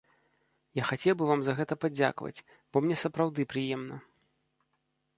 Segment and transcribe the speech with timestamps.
[0.79, 4.05] Я хацеў бы вам за гэта падзякаваць, бо мне сапраўды прыемна.